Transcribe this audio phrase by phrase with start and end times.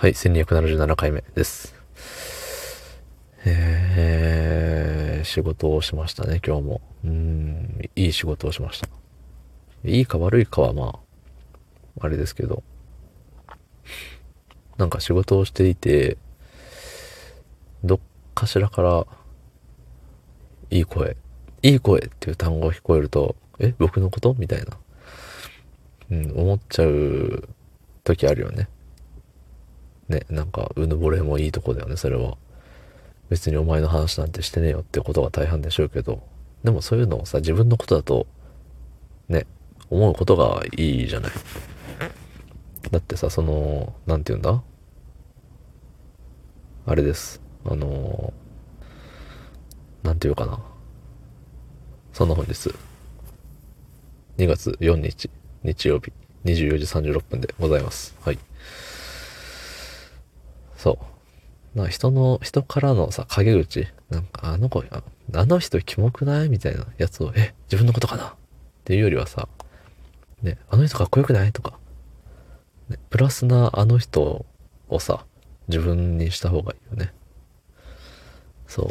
[0.00, 1.74] はい、1277回目です。
[3.44, 6.80] えー、仕事をしましたね、今日も。
[7.04, 8.86] うん、いい仕事をしました。
[9.84, 11.00] いいか悪いかはま
[12.00, 12.62] あ、あれですけど、
[14.76, 16.16] なんか仕事をしていて、
[17.82, 18.00] どっ
[18.36, 19.04] かしらから、
[20.70, 21.16] いい声、
[21.62, 24.32] いい声っていう単語が聞こえると、え、僕のこと？
[24.34, 24.78] みたいな、
[26.12, 27.48] うん、思っちゃう
[28.04, 28.68] 時あるよね。
[30.08, 32.36] ね、なんか、うぬぼれもいいとこだよね、それは。
[33.28, 36.22] 別にお前の話なんてしてねえよってことが大半でしょうけど、
[36.64, 38.26] でもそういうのをさ、自分のことだと、
[39.28, 39.46] ね、
[39.90, 41.32] 思うことがいいじゃない。
[42.90, 44.62] だってさ、その、なんて言うんだ？
[46.86, 47.42] あれです。
[47.66, 48.32] あの、
[50.02, 50.58] なんて言うかな。
[52.14, 52.74] その本日、
[54.38, 55.28] 2月4日、
[55.62, 56.12] 日曜日、
[56.46, 58.16] 24時36分でございます。
[58.22, 58.38] はい。
[60.78, 60.98] そ
[61.74, 61.78] う。
[61.78, 65.02] な人の、人からのさ、陰口、なんか、あの子、あ
[65.44, 66.48] の人キモくない？
[66.48, 68.28] みたいなやつを、え、自分のことかな？
[68.28, 68.34] っ
[68.84, 69.48] ていうよりはさ、
[70.40, 71.52] ね、あの人かっこよくない？
[71.52, 71.78] とか、
[72.88, 74.46] ね、プラスなあの人
[74.88, 75.26] をさ、
[75.66, 77.12] 自分にした方がいいよね。
[78.66, 78.90] そ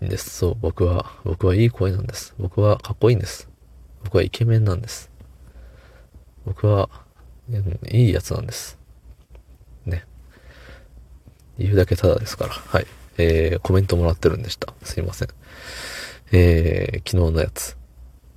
[0.00, 0.08] う。
[0.08, 0.30] です。
[0.30, 2.34] そう、僕は、僕はいい声なんです。
[2.38, 3.48] 僕はかっこいいんです。
[4.04, 5.10] 僕はイケメンなんです。
[6.44, 6.88] 僕は、
[7.90, 8.78] いいやつなんです。
[11.58, 12.52] 言うだけただですから。
[12.52, 12.86] はい。
[13.18, 14.74] えー、コメントもらってるんでした。
[14.82, 15.28] すいません。
[16.32, 17.76] えー、昨日のやつ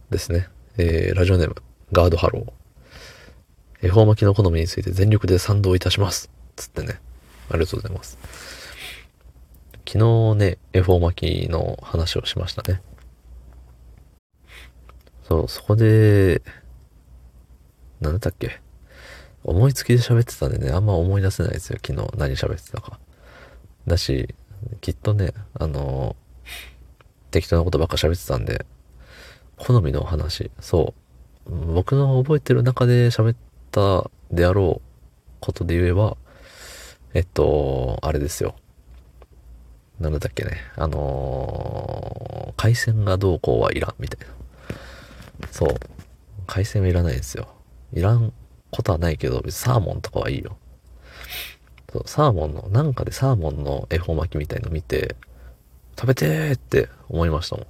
[0.10, 0.48] ですね。
[0.78, 1.56] えー、ラジオネーム、
[1.92, 3.88] ガードハロー。
[3.88, 6.30] 恵方巻きの好みについて全力で賛同いたします。
[6.56, 7.00] つってね。
[7.50, 8.18] ありがとうございます。
[9.88, 9.98] 昨
[10.34, 12.82] 日ね、恵方巻きの話をしましたね。
[15.28, 16.42] そう、そこで、
[18.00, 18.62] なんだったっけ？
[19.44, 23.00] 思いつきで喋ってたんでね、あんま思い出せないですよ、昨日何喋ってたか。
[23.90, 24.34] だし、
[24.80, 26.16] きっとね、あの
[27.32, 28.66] 適当なことばっか喋ってたんで、
[29.58, 30.94] 好みの話、そ
[31.46, 33.36] う、僕の覚えてる中で喋っ
[33.72, 34.90] たであろう
[35.42, 36.16] ことで言えば、
[37.14, 38.56] えっと、あれですよ。
[40.00, 44.28] なんだっけね、あの海鮮がどうこうはいらん、みたい
[45.42, 45.48] な。
[45.52, 45.70] そう。
[46.48, 47.48] 海鮮はいらないんですよ。
[47.94, 48.34] いらん
[48.72, 50.58] ことはないけど、別にサーモンとかはいいよ。
[51.92, 55.16] そう、サーモンの、なんかでサーモンの恵方巻きみたいの見て、
[55.98, 57.68] 食べてーって思いましたもん。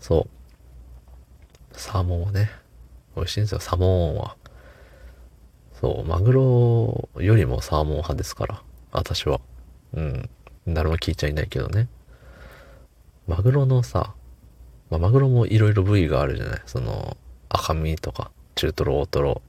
[0.00, 0.26] そ
[1.72, 1.78] う。
[1.78, 2.50] サーモンはね、
[3.16, 4.36] 美味しいんですよ、サーモンは。
[5.80, 9.40] そう、マグロよりもサーモン派ですから、私は。
[9.94, 10.30] うん。
[10.68, 11.88] 誰も聞いちゃいないけどね。
[13.26, 14.14] マグロのさ、
[14.90, 16.62] まあ、マグロもいろいろ部位があるじゃない？
[16.66, 17.16] その、
[17.48, 19.42] 赤身とか、中トロ、大トロ。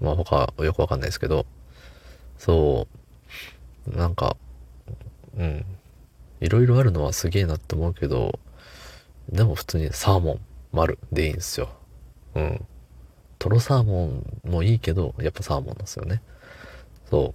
[0.00, 1.44] まあ他、よくわかんないですけど、
[2.40, 2.88] そ
[3.86, 4.34] う、なんか、
[5.36, 5.64] うん。
[6.40, 8.40] いろいろあるのはすげえなって思うけど、
[9.28, 10.40] でも普通にサーモン、
[10.72, 11.68] 丸でいいんですよ。
[12.34, 12.66] うん。
[13.38, 16.22] トロサーモンもいいけど、やっぱサーモンなんですよね。
[17.10, 17.34] そ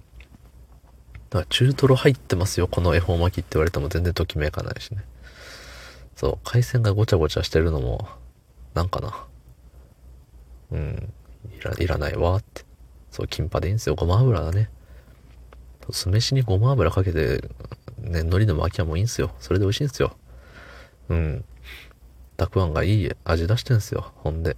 [1.30, 5.04] だから中トロ入ってますよ、この恵方巻きって言われても全然ときめかないしね。
[6.16, 8.08] そう、海鮮がごちゃごちゃしてるのも、
[8.74, 9.24] なんかな。
[10.72, 11.12] うん、
[11.56, 12.64] いら、いらないわって。
[13.12, 13.94] そう、キンパでいいんですよ。
[13.94, 14.68] ごま油だね。
[15.90, 17.42] 酢飯にごま油かけて、
[17.98, 19.30] ね、海苔の巻きはもういいんすよ。
[19.38, 20.16] それで美味しいんすよ。
[21.08, 21.44] うん。
[22.36, 24.12] たくあんがいい味出してんすよ。
[24.16, 24.56] ほんで。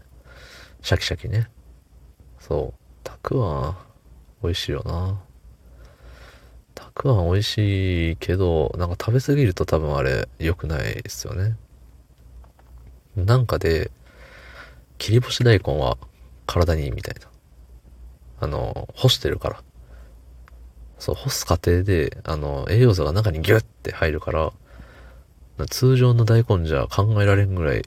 [0.83, 1.49] シャキシャキね。
[2.41, 2.81] そう。
[3.05, 3.77] たくあん、
[4.43, 5.21] 美味しいよな。
[6.75, 11.56] たくあん美味しいけど、なんか食べ過ぎると多分あれ良くないですよね。
[13.17, 13.91] なんかで、
[14.99, 15.99] 切り干し大根は
[16.47, 17.28] 体にいいみたいな。
[18.41, 19.62] あの、干してるから。
[20.99, 24.53] そう、干す過程で、あの、栄養素が中にギュッて入るから、
[25.71, 27.83] 通常の大根じゃ考えられんぐらい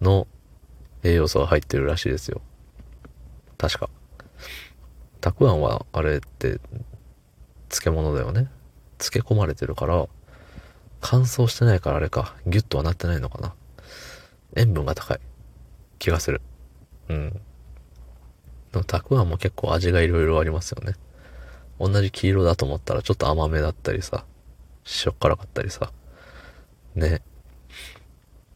[0.00, 0.26] の
[1.02, 2.40] 栄養素が入ってるらしいですよ。
[3.58, 3.88] 確か。
[5.20, 6.60] たくあんは、あれって、
[7.68, 8.48] 漬物だよね。
[8.98, 10.06] 漬け込まれてるから、
[11.00, 13.54] 乾燥してないからあれか、ギュッとはなってないのかな。
[14.56, 15.20] 塩分が高い
[15.98, 16.40] 気がする。
[17.08, 17.40] うん。
[18.86, 20.94] たくあんも結構味がいろいろありますよね。
[21.78, 24.24] 同じ黄色だと思ったらちょっと甘めだったりさ、
[24.84, 25.92] しょっ辛かったりさ。
[26.94, 27.22] ね。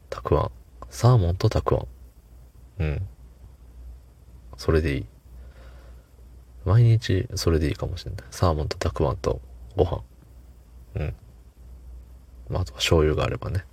[0.09, 0.51] たくあん。
[0.89, 1.87] サーモンとたくあん。
[2.79, 3.07] うん。
[4.57, 5.07] それでいい。
[6.65, 8.25] 毎日それでいいかもしれない。
[8.31, 9.41] サーモンとたくあんと
[9.77, 10.03] ご飯。
[10.97, 11.15] うん。
[12.49, 13.65] まあ、あとは醤油があればね。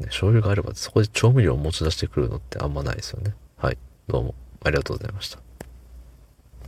[0.00, 3.34] ね醤油があればそこで調味料を持ち出してくるのってあんまないですよね。
[3.56, 3.78] はい。
[4.08, 5.45] どうもありがとうございました。